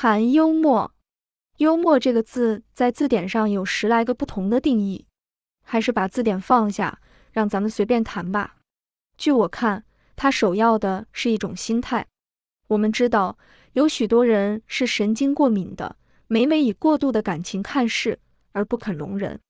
[0.00, 0.94] 谈幽默，
[1.56, 5.06] 幽默这个字在字典上有十来个不同的定义，
[5.64, 7.00] 还是把字典放下，
[7.32, 8.58] 让咱们随便谈吧。
[9.16, 9.84] 据我看，
[10.14, 12.06] 它首要的是一种心态。
[12.68, 13.38] 我们知道，
[13.72, 15.96] 有许多人是神经过敏的，
[16.28, 18.20] 每每以过度的感情看事，
[18.52, 19.40] 而不肯容人。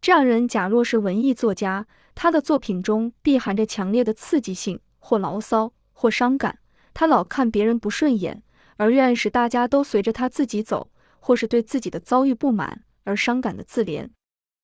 [0.00, 6.58] 这样人假若是文艺作家，他的作品中必含着强烈的刺激性，或牢骚，或伤感。
[6.94, 8.42] 他老看别人不顺眼。
[8.80, 14.08] 而愿使大家都随着他自己走，或是对自己的遭遇不满而伤感的自怜。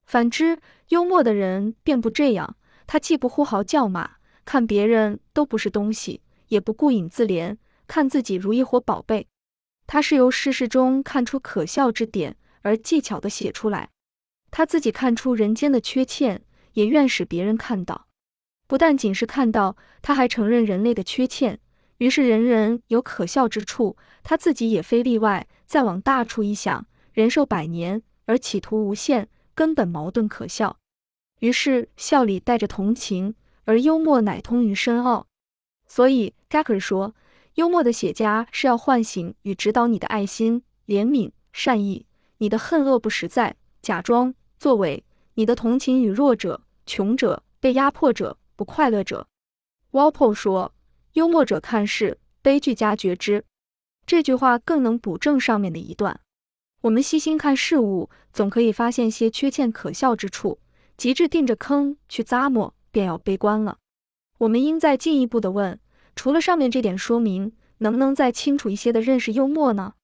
[0.07, 4.13] 反之，幽默的人便不这样，他既不呼号叫骂，
[4.47, 9.29] 看别人都不是东西，也不顾影自怜，看自己如一伙宝贝。
[9.87, 13.91] 他是由世事中看出可笑之点，而技巧的写出来。
[14.51, 18.07] 他自己看出人间的缺陷，也愿使别人看到。
[18.67, 21.61] 不但仅是看到，他还承认人类的缺陷。
[21.99, 25.47] 于是人人有可笑之处，他自己也非例外。
[25.67, 30.77] 再往大处一想，人寿百年而企图无限，根本矛盾可笑。
[31.41, 35.27] 于是笑里带着同情，而幽默乃通于深奥。
[35.89, 37.15] 所以 Gacker 说，
[37.55, 42.07] 幽默的写家是要唤醒与指导你的爱心、怜悯、善意，
[42.39, 45.03] 你的恨恶不实在、假装、作伪，
[45.35, 49.27] 你的同情与弱者、穷者、被压迫者、不快乐者。
[49.91, 50.76] Walpole 说。
[51.17, 53.43] 幽默者看事，悲剧家觉知。
[54.05, 56.21] 这句话更能补正上面的一段。
[56.83, 60.59] 我们细心看事物，总可以发现些缺欠可笑之处，
[60.99, 63.79] 极致盯着坑去咂摸，便要悲观了。
[64.37, 65.81] 我们应再进一步的问：
[66.15, 69.95] 除了上面这点说明，能不能再清楚一些的认识幽默呢？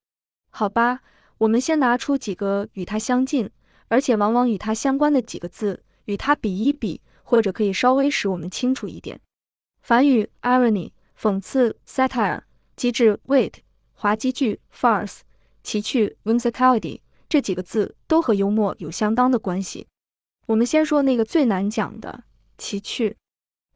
[0.48, 1.02] 好吧，
[1.36, 3.50] 我们先拿出几个与它相近，
[3.88, 9.20] 而且往往与它相关的几个字，与它比一比，或者可以稍微使我们清楚一点。
[9.82, 10.90] 反语 irony。
[11.22, 12.40] 讽刺 （satire）、
[12.74, 13.52] 机智 （wit）、
[13.92, 15.20] 滑稽剧 （farce）、
[15.62, 19.86] 奇趣 （whimsicality） 这几个字都和幽默有相当的关系。
[20.46, 22.24] 我们先说那个最难讲的
[22.58, 23.16] “奇趣”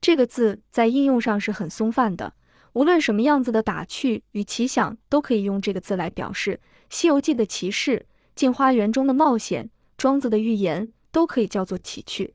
[0.02, 2.34] 这个字，在应用上是很松泛的，
[2.72, 6.60] 无论什么样子的打趣与奇想，都可以用这个字来表示。
[6.90, 12.34] 《西游记》的骑士、镜花园中的冒险、庄子的寓言，都可以叫做奇趣。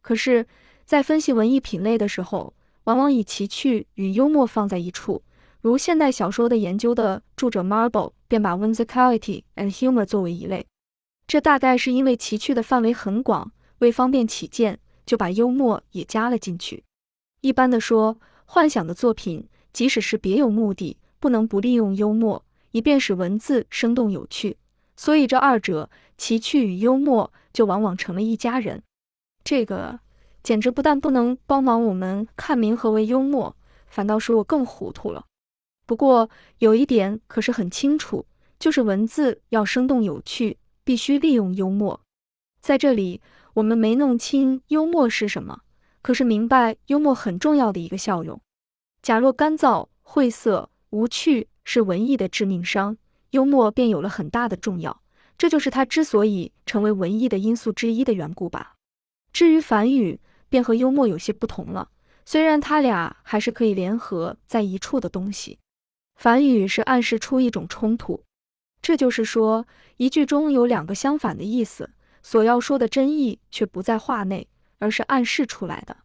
[0.00, 0.46] 可是，
[0.86, 2.54] 在分析文艺品类的时候，
[2.86, 5.22] 往往以奇趣与幽默放在一处，
[5.60, 10.64] 如现代小说的研究的著者 Marble 便把 whimsicality and humor 作为一类。
[11.26, 16.84] 这大概是因为奇趣的范围很广，为方便起见，就把幽默也加了进去。
[17.40, 24.58] 一般的说，幻想的作品，即使是别有目的，不能不利用幽默，以便使文字生动有趣。
[24.96, 28.84] 所以这二者，奇趣与幽默，就往往成了一家人。
[29.42, 29.98] 这个。
[30.46, 33.56] 简直不但不能帮忙我们看明何为幽默，
[33.88, 35.24] 反倒使我更糊涂了。
[35.86, 38.24] 不过有一点可是很清楚，
[38.56, 42.00] 就是文字要生动有趣，必须利用幽默。
[42.60, 43.20] 在这里，
[43.54, 45.62] 我们没弄清幽默是什么，
[46.00, 48.40] 可是明白幽默很重要的一个效用。
[49.02, 52.96] 假若干燥、晦涩、无趣是文艺的致命伤，
[53.30, 55.02] 幽默便有了很大的重要，
[55.36, 58.74] 这就是它之所以成为文艺的因素之一的缘故吧。
[59.32, 60.20] 至于反语。
[60.56, 61.90] 便和幽默有些不同了，
[62.24, 65.58] 虽然他俩还是可以联合在一处的东西。
[66.14, 68.22] 反语是暗示出一种冲突，
[68.80, 69.66] 这就是说
[69.98, 71.90] 一句中有两个相反的意思，
[72.22, 75.92] 所要说的真意却不在话内，而是暗示出来的。《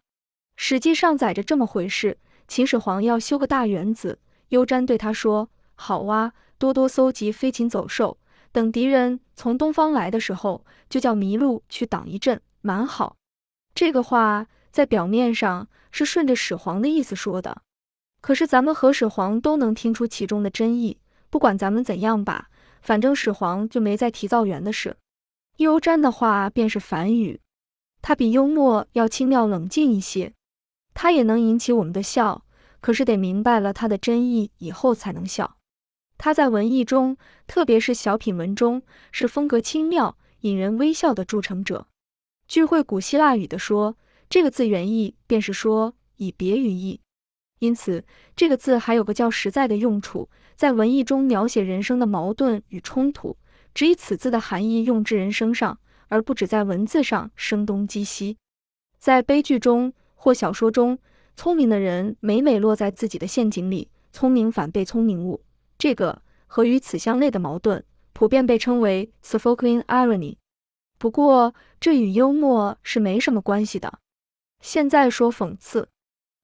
[0.58, 4.20] 史记》上载着这么回事：秦始皇要修个大园子，
[4.50, 8.18] 幽瞻对他说：“好哇，多多搜集飞禽走兽，
[8.52, 13.16] 等敌人从东方来的时候，就叫麋鹿去挡一阵，蛮好。”
[13.82, 17.64] 这个话在表面上是顺着始皇的意思说的，
[18.22, 21.00] 可是咱们和始皇都能听出其中的真意。
[21.32, 22.50] 不管咱们怎样吧，
[22.84, 24.98] 反正始皇就没再提造园的事。
[25.58, 27.42] 幽瞻的话便是反语，
[28.04, 30.32] 他比幽默要轻妙冷静一些，
[30.94, 32.46] 他也能引起我们的笑，
[32.82, 35.58] 可是得明白了他的真意以后才能笑。
[36.20, 37.18] 他在文艺中，
[37.48, 41.88] 特别是小品文中，是风格轻妙、引人微笑的铸成者。
[42.52, 43.96] 聚会古希腊语的说，
[44.30, 47.00] 这个字原意便是说以别于意，
[47.60, 48.04] 因此
[48.36, 53.38] 这个字还有个较实在的用处，在文艺中描写人生的矛盾与冲突，
[53.74, 58.36] 只以此字的含义用之人生上，而不只在文字上声东击西。
[59.00, 61.00] 在悲剧中或小说中，
[61.38, 65.42] 聪明的人每每落在自己的陷阱里，聪明反被聪明误，
[65.78, 67.82] 这个和与此相类的矛盾，
[68.12, 70.36] 普遍被称为 Sophoclean irony。
[71.02, 73.98] 不过，这与幽默是没什么关系的。
[74.60, 75.90] 现在说讽刺，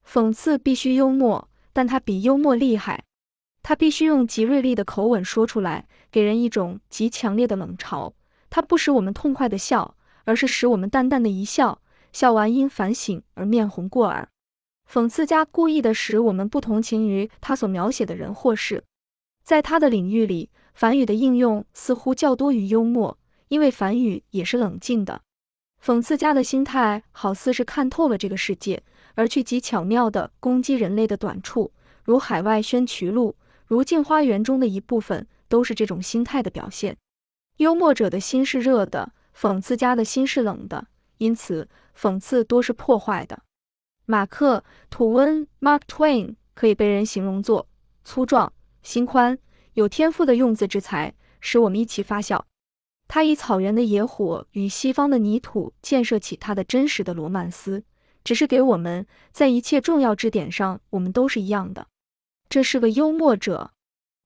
[0.04, 3.04] 讽刺必须幽默，但它比幽默厉害。
[3.62, 8.12] 他必须用极锐利的口吻说出来，给人一种极强烈的冷嘲。
[8.50, 11.80] 他不使我们痛快的笑，而是使我们淡淡的一笑，
[12.12, 14.27] 笑完因反省而面红过耳。
[14.92, 18.83] 讽刺家故意的使我们不同情于他所描写的人或事。
[19.44, 25.21] 在他的领域里，反语的应用似乎较多于幽默，因为反语也是冷静的。
[25.83, 28.83] 讽刺家的心态好似是看透了这个世界，
[29.15, 31.71] 而去极巧妙地攻击人类的短处，
[32.03, 33.35] 如海外宣渠路，
[33.65, 36.97] 如镜花园中的一部分，都是这种心态的表现。
[37.57, 43.44] 幽默者的心是热的，讽刺家的心是冷的，因此讽刺多是破坏的。
[44.05, 44.59] 马克·
[44.89, 47.67] 吐温 （Mark Twain） 可以被人形容作
[48.03, 48.51] 粗壮、
[48.81, 49.38] 心宽、
[49.73, 52.45] 有天赋的用字之才，使我们一起发笑。
[53.07, 57.83] 他以草原的野火与西方的泥土建设起他的真实的罗曼斯，
[58.24, 61.88] 只是给我们在一切重要支点上，我们都是一样的。
[62.50, 63.71] 这是个幽默者，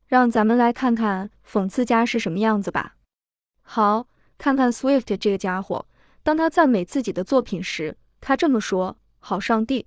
[0.08, 2.96] 让咱们来看看讽刺家是什么样子吧。
[3.62, 4.08] 好，
[4.40, 5.86] 看看 Swift 这个家伙，
[6.24, 9.86] 当他赞美自己的作品时，他这么说：“好上帝，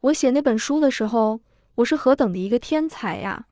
[0.00, 1.40] 我写那本书的时候，
[1.74, 3.46] 我是何等的一个天才呀！”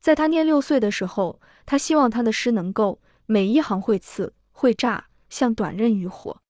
[0.00, 3.00] 在他念六岁的时候，他希望他的诗能够。
[3.26, 6.40] 每一行会刺会炸，像短刃与火。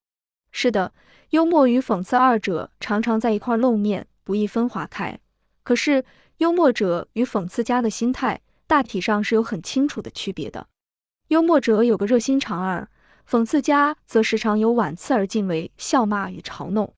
[0.50, 0.93] 是的，
[1.31, 5.19] 幽默与讽刺二者常常在一块露面，不易分划开。
[5.62, 6.05] 可是，
[6.38, 10.67] 幽默者与讽刺家的心态大体上是有很清楚的区别的。
[11.29, 12.88] 幽默者有个热心肠儿，
[13.29, 16.93] 讽刺家则时常有婉刺而尽为笑骂与嘲弄。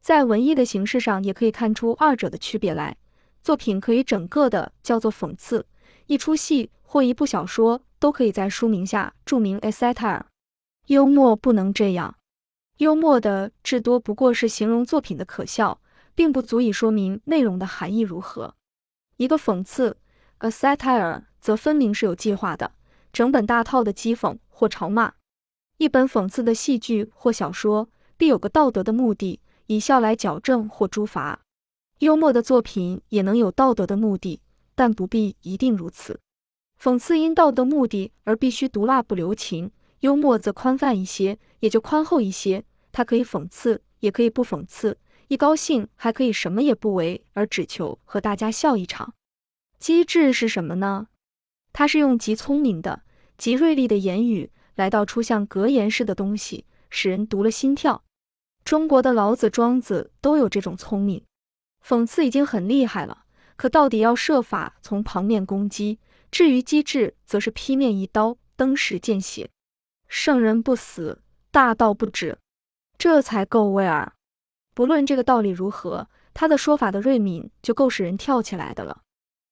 [0.00, 2.96] 在文艺的形式上，也可以看出二者的区别来。
[3.42, 5.66] 作品可以整个的叫做讽刺，
[6.06, 7.80] 一出戏或一部小说。
[8.02, 10.22] 都可以在书名下注明 a “satire”。
[10.88, 12.16] 幽默不能这样，
[12.78, 15.80] 幽默的至多不过是形容作品的可笑，
[16.12, 18.56] 并不足以说明内容的含义如何。
[19.18, 19.96] 一个讽刺
[20.38, 22.72] “a satire” 则分明是有计划的，
[23.12, 25.14] 整本大套的讥讽或嘲骂。
[25.76, 29.38] 一本讽刺的戏剧或小说必有个道德的目的，
[29.68, 31.38] 以笑来矫正或诛罚。
[32.00, 34.40] 幽默的作品也能有道德的目的，
[34.74, 36.18] 但不必一定如此。
[36.82, 39.70] 讽刺因道德目的而必须毒辣不留情，
[40.00, 42.64] 幽默则宽泛一些，也就宽厚一些。
[42.90, 44.96] 它可以讽刺，也可以不讽刺；
[45.28, 49.14] 一高兴还可以什么也不为，而只求和大家笑一场。
[49.78, 51.06] 机智是什么呢？
[51.72, 53.02] 它是用极聪明的、
[53.38, 58.02] 极锐利的言语来道出像格言似的东西，使人读了心跳。
[58.64, 61.22] 中国的老子、庄子都有这种聪明。
[61.86, 66.00] 讽刺已经很厉害了，可到底要设法从旁面攻击。
[66.32, 69.50] 至于机智，则是劈面一刀，登时见血。
[70.08, 71.20] 圣人不死，
[71.50, 72.38] 大道不止，
[72.96, 74.14] 这才够味儿。
[74.72, 79.02] 不论这个道理如何，他的说法的锐敏就够使人跳起来的了。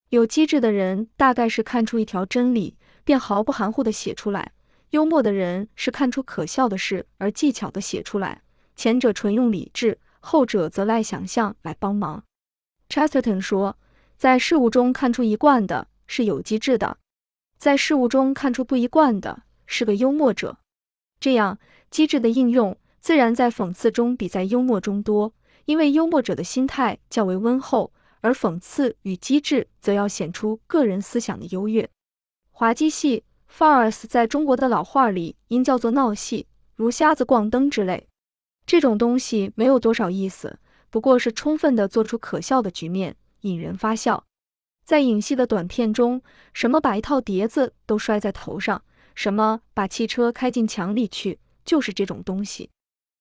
[0.08, 4.52] 有机智的人，大概是看出一条真理，便毫不含糊地写出来；
[4.88, 8.40] 幽默的人是看出可笑的事而技巧地写出来。
[8.74, 12.24] 前者纯用理智，后者则赖想象来帮忙。
[12.88, 13.76] Chesterton 说，
[14.16, 15.88] 在事物中看出一贯的。
[16.12, 16.98] 是有机智的，
[17.56, 20.58] 在事物中看出不一贯的，是个幽默者。
[21.20, 25.32] 这样机智的应用，自然在讽刺中比在幽默中多，
[25.66, 27.92] 因为幽默者的心态较为温厚，
[28.22, 31.88] 而讽刺与机智则要显出个人思想的优越。
[32.50, 38.08] 滑稽戏 （farce） 在中国的老话里应叫做闹戏，如瞎子逛灯之类。
[38.66, 40.58] 这种东西没有多少意思，
[40.90, 44.24] 不过是充分的做出可笑的局面，引人发笑。
[44.90, 46.20] 在影戏的短片中，
[46.52, 48.82] 什么把一套碟子都摔在头上，
[49.14, 52.70] 什么把汽车开进墙里去，就是这种东西。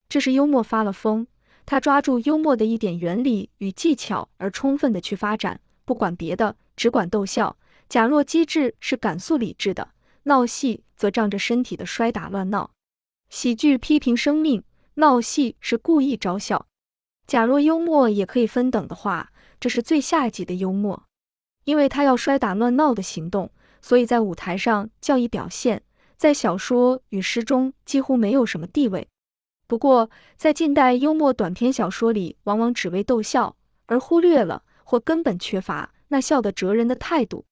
[0.08, 1.28] 这是幽默发了疯，
[1.68, 7.56] 他抓住幽默的一点原理与技巧而充分的去发展，不管别的，只管逗笑。
[7.88, 9.90] 假若机智是感素理智的，
[10.24, 12.72] 闹戏则仗着身体的摔打乱闹。
[13.30, 14.64] 喜剧批评生命，
[14.96, 16.66] 闹戏是故意招笑。
[17.28, 21.04] 假若幽默也可以分等的话，这是最下级的幽默。
[21.70, 25.84] 因为他要摔打乱闹的行动，所以在舞台上较易表现，
[26.18, 29.08] 在小说与诗中几乎没有什么地位。
[29.68, 37.46] 不过，在近代幽默短篇小说里，往往只为逗笑，而忽略了或根本缺乏那笑得折人的态度。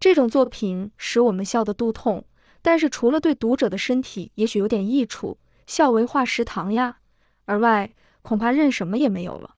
[0.00, 2.24] 这种作品使我们笑得肚痛，
[2.62, 5.38] 但是除了对读者的身体也许有点益处，
[5.68, 6.96] 笑为化食糖呀，
[7.44, 7.92] 而外
[8.22, 9.54] 恐怕任什么也没有了。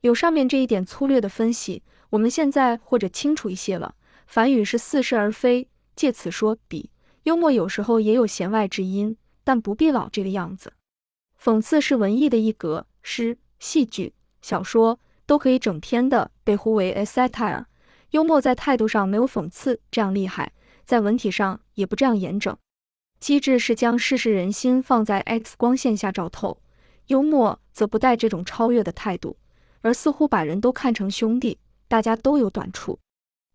[0.00, 1.82] 有上面这一点粗略的分析。
[2.10, 3.94] 我们现在或者清楚一些了。
[4.26, 6.90] 反语是似是而非，借此说比
[7.24, 10.72] 幽默有时候也有弦外之音，但不必老这个样子。
[11.42, 17.64] 讽刺是文艺的一格，诗、戏剧、小说都可以整篇的被呼为 satire。
[18.10, 20.52] 幽默在态度上没有讽刺这样厉害，
[20.84, 22.56] 在文体上也不这样严整。
[23.18, 26.60] 机智是将世事人心放在 X 光线下照透，
[27.06, 29.36] 幽默则不带这种超越的态度，
[29.82, 31.58] 而似乎把人都看成兄弟，
[31.88, 32.98] 大家都有短处。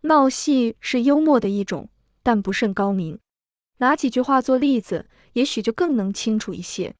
[0.01, 1.89] 闹戏是幽默的一种，
[2.21, 3.19] 但不甚高明。
[3.77, 6.95] 拿几句话做例子，也许就更能清楚一些。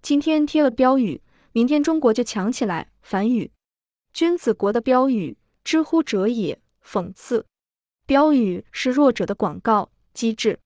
[0.00, 2.90] 今天贴了标语，明天中国就强起来。
[3.02, 3.50] 反语，
[4.12, 6.60] 君子国的标语，知乎者也。
[6.84, 7.46] 讽刺，
[8.06, 9.90] 标语是弱者的广告。
[10.12, 10.58] 机智，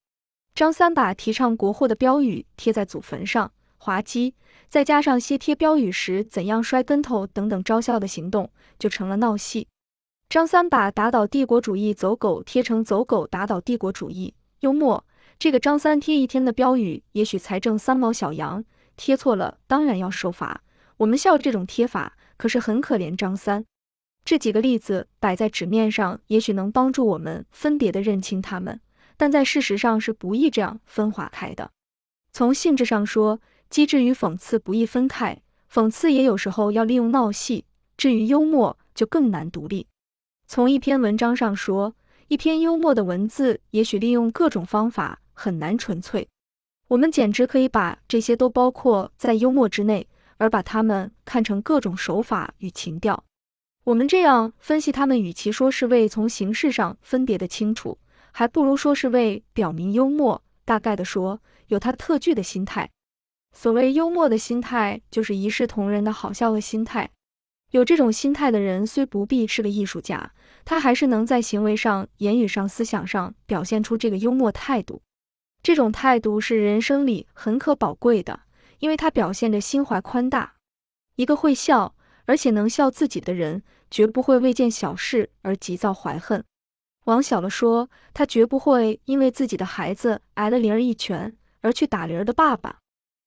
[0.54, 3.52] 张三把提倡国货的标语贴在祖坟上，
[3.86, 4.34] 滑稽。
[4.68, 8.50] 再加上些贴标语时怎样摔跟头等等招笑的行动，
[8.80, 9.68] 就成了闹戏。
[10.28, 15.06] 张三把打倒帝国主义走狗贴成走狗打倒帝国主义，幽默。
[15.38, 18.64] 这个张三贴一天的标语，也许才挣三毛小洋，
[18.96, 20.62] 贴错了当然要受罚。
[20.96, 23.64] 我们笑这种贴法，可是很可怜张三。
[24.24, 28.80] 这几个例子摆在纸面上，也许能帮助我们分别的认清他们，
[29.16, 31.70] 但在事实上是不易这样分化开的。
[32.32, 37.64] 从性质上说，机智与讽刺不易分开，讽刺也有时候要利用闹戏，
[37.96, 39.86] 至于幽默就更难独立。
[40.46, 41.94] 从一篇文章上说，
[42.28, 46.28] 一篇幽默的文字，也许利用各种方法很难纯粹。
[46.88, 50.06] 我们简直可以把这些都包括在幽默之内，
[50.36, 53.24] 而把它们看成各种手法与情调。
[53.82, 57.98] 我们这样分析他们，与其说是为从形式上分别的清楚，
[58.30, 60.40] 还不如说是为表明幽默。
[60.64, 62.90] 大概的说，有他特具的心态。
[63.58, 67.10] 所谓幽默的心态，就是一视同仁的好笑的心态。
[67.70, 70.32] 有这种心态的人，虽不必是个艺术家，
[70.66, 75.00] 他还是能在行为上、言语上、思想上表现出这个幽默态度。
[75.62, 78.40] 这种态度是人生里很可宝贵的，
[78.80, 80.56] 因为他表现着心怀宽大。
[81.16, 81.94] 一个会笑
[82.26, 83.62] 而且能笑自己的人。
[83.88, 86.44] 绝不会为件小事而急躁怀恨。
[87.04, 92.80] 往小了说，他绝不会因为自己的孩子挨了铃儿一拳而去打铃儿的爸爸；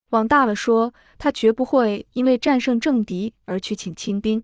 [0.09, 4.43] 往大了说，他绝不会因为战胜政敌而去请清兵。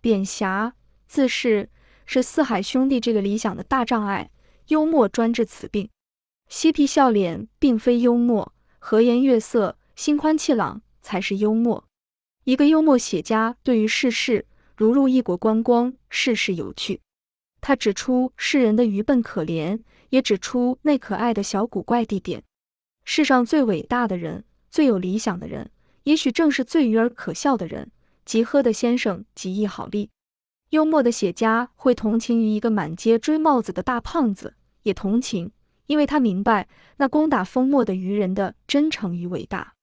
[0.00, 0.74] 贬侠
[1.06, 1.68] 自恃
[2.06, 4.30] 是四海兄弟这个理想的大障碍，
[4.68, 5.88] 幽默专治此病。
[6.48, 11.84] 嬉皮笑脸并非幽默，和颜悦色、心宽气朗才是幽默。
[12.44, 14.46] 一个幽默写家对于世事。
[14.76, 17.00] 如入异国观光，事事有趣。
[17.60, 22.44] 他指出世人的愚笨可怜，也指出那可爱的小古怪地点。
[23.04, 24.44] 世上最伟大的人，
[24.78, 25.72] 最有理想的人，
[26.04, 27.90] 也许正是最愚而可笑的人。
[28.24, 30.08] 吉诃的先生极易好利。
[30.70, 34.54] 幽默的写家会同情于一个满街追帽子的大胖子，
[34.84, 35.50] 也同情，
[35.86, 36.68] 因为他明白
[36.98, 39.74] 那攻打风墨的愚人的真诚与伟大。